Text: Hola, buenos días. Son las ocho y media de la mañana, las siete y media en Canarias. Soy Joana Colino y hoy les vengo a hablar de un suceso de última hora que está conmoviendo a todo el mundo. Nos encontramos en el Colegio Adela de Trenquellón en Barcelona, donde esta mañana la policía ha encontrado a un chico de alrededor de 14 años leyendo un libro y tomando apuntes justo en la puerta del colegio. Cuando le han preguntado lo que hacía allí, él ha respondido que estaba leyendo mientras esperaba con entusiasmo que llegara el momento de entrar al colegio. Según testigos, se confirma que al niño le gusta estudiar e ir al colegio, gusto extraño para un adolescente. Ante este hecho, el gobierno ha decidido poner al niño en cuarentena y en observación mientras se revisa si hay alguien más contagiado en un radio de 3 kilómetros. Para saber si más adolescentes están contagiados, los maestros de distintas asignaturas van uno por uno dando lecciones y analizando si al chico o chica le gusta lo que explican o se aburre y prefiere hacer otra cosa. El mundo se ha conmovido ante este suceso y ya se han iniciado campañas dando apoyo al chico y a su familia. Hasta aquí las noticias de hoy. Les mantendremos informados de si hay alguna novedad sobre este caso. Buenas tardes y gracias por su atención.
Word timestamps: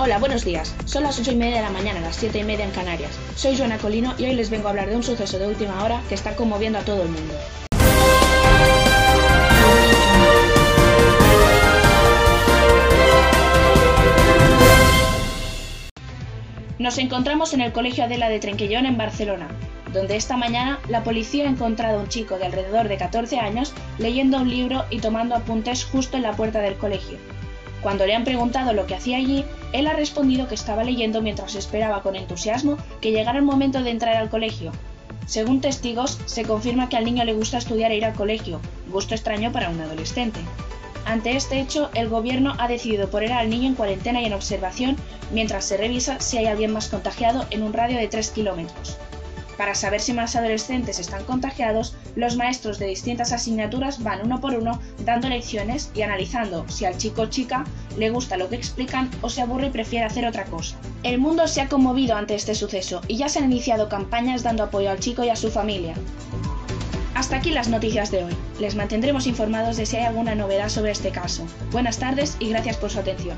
Hola, 0.00 0.18
buenos 0.18 0.44
días. 0.44 0.76
Son 0.84 1.02
las 1.02 1.18
ocho 1.18 1.32
y 1.32 1.34
media 1.34 1.56
de 1.56 1.62
la 1.62 1.70
mañana, 1.70 1.98
las 1.98 2.14
siete 2.14 2.38
y 2.38 2.44
media 2.44 2.64
en 2.64 2.70
Canarias. 2.70 3.10
Soy 3.34 3.58
Joana 3.58 3.78
Colino 3.78 4.14
y 4.16 4.26
hoy 4.26 4.34
les 4.36 4.48
vengo 4.48 4.68
a 4.68 4.70
hablar 4.70 4.88
de 4.88 4.94
un 4.94 5.02
suceso 5.02 5.40
de 5.40 5.48
última 5.48 5.82
hora 5.82 6.00
que 6.08 6.14
está 6.14 6.36
conmoviendo 6.36 6.78
a 6.78 6.82
todo 6.82 7.02
el 7.02 7.08
mundo. 7.08 7.34
Nos 16.78 16.98
encontramos 16.98 17.52
en 17.52 17.62
el 17.62 17.72
Colegio 17.72 18.04
Adela 18.04 18.28
de 18.28 18.38
Trenquellón 18.38 18.86
en 18.86 18.96
Barcelona, 18.96 19.48
donde 19.92 20.14
esta 20.14 20.36
mañana 20.36 20.78
la 20.88 21.02
policía 21.02 21.46
ha 21.46 21.50
encontrado 21.50 21.98
a 21.98 22.02
un 22.02 22.08
chico 22.08 22.38
de 22.38 22.46
alrededor 22.46 22.86
de 22.86 22.98
14 22.98 23.40
años 23.40 23.74
leyendo 23.98 24.38
un 24.38 24.48
libro 24.48 24.84
y 24.90 25.00
tomando 25.00 25.34
apuntes 25.34 25.84
justo 25.84 26.16
en 26.16 26.22
la 26.22 26.36
puerta 26.36 26.60
del 26.60 26.76
colegio. 26.76 27.18
Cuando 27.82 28.06
le 28.06 28.14
han 28.14 28.24
preguntado 28.24 28.72
lo 28.72 28.86
que 28.86 28.94
hacía 28.94 29.18
allí, 29.18 29.44
él 29.72 29.86
ha 29.86 29.92
respondido 29.92 30.48
que 30.48 30.54
estaba 30.54 30.84
leyendo 30.84 31.22
mientras 31.22 31.54
esperaba 31.54 32.02
con 32.02 32.16
entusiasmo 32.16 32.76
que 33.00 33.12
llegara 33.12 33.38
el 33.38 33.44
momento 33.44 33.82
de 33.82 33.90
entrar 33.90 34.16
al 34.16 34.30
colegio. 34.30 34.72
Según 35.26 35.60
testigos, 35.60 36.18
se 36.24 36.44
confirma 36.44 36.88
que 36.88 36.96
al 36.96 37.04
niño 37.04 37.24
le 37.24 37.34
gusta 37.34 37.58
estudiar 37.58 37.92
e 37.92 37.96
ir 37.96 38.04
al 38.04 38.14
colegio, 38.14 38.60
gusto 38.90 39.14
extraño 39.14 39.52
para 39.52 39.68
un 39.68 39.80
adolescente. 39.80 40.40
Ante 41.04 41.36
este 41.36 41.60
hecho, 41.60 41.90
el 41.94 42.08
gobierno 42.08 42.54
ha 42.58 42.68
decidido 42.68 43.10
poner 43.10 43.32
al 43.32 43.50
niño 43.50 43.68
en 43.68 43.74
cuarentena 43.74 44.20
y 44.20 44.26
en 44.26 44.34
observación 44.34 44.96
mientras 45.32 45.64
se 45.64 45.76
revisa 45.76 46.20
si 46.20 46.38
hay 46.38 46.46
alguien 46.46 46.72
más 46.72 46.88
contagiado 46.88 47.46
en 47.50 47.62
un 47.62 47.72
radio 47.72 47.98
de 47.98 48.08
3 48.08 48.30
kilómetros. 48.30 48.98
Para 49.58 49.74
saber 49.74 50.00
si 50.00 50.12
más 50.12 50.36
adolescentes 50.36 51.00
están 51.00 51.24
contagiados, 51.24 51.96
los 52.14 52.36
maestros 52.36 52.78
de 52.78 52.86
distintas 52.86 53.32
asignaturas 53.32 54.04
van 54.04 54.20
uno 54.24 54.40
por 54.40 54.54
uno 54.54 54.80
dando 55.04 55.28
lecciones 55.28 55.90
y 55.94 56.02
analizando 56.02 56.64
si 56.68 56.84
al 56.84 56.96
chico 56.96 57.22
o 57.22 57.26
chica 57.26 57.64
le 57.96 58.10
gusta 58.10 58.36
lo 58.36 58.48
que 58.48 58.54
explican 58.54 59.10
o 59.20 59.28
se 59.28 59.42
aburre 59.42 59.66
y 59.66 59.70
prefiere 59.70 60.06
hacer 60.06 60.24
otra 60.26 60.44
cosa. 60.44 60.76
El 61.02 61.18
mundo 61.18 61.48
se 61.48 61.60
ha 61.60 61.68
conmovido 61.68 62.14
ante 62.14 62.36
este 62.36 62.54
suceso 62.54 63.00
y 63.08 63.16
ya 63.16 63.28
se 63.28 63.40
han 63.40 63.50
iniciado 63.50 63.88
campañas 63.88 64.44
dando 64.44 64.62
apoyo 64.62 64.92
al 64.92 65.00
chico 65.00 65.24
y 65.24 65.28
a 65.28 65.36
su 65.36 65.50
familia. 65.50 65.94
Hasta 67.16 67.34
aquí 67.34 67.50
las 67.50 67.68
noticias 67.68 68.12
de 68.12 68.22
hoy. 68.22 68.36
Les 68.60 68.76
mantendremos 68.76 69.26
informados 69.26 69.76
de 69.76 69.86
si 69.86 69.96
hay 69.96 70.04
alguna 70.04 70.36
novedad 70.36 70.68
sobre 70.68 70.92
este 70.92 71.10
caso. 71.10 71.44
Buenas 71.72 71.98
tardes 71.98 72.36
y 72.38 72.50
gracias 72.50 72.76
por 72.76 72.90
su 72.90 73.00
atención. 73.00 73.36